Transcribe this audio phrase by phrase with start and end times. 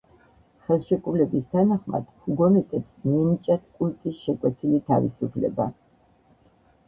[0.67, 5.69] ხელშეკრულების თანახმად ჰუგენოტებს მიენიჭათ კულტის შეკვეცილი თავისუფლება.